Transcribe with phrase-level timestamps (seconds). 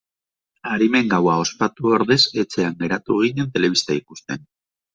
[0.75, 4.47] Arimen gaua ospatu ordez etxean geratu ginen telebista ikusten.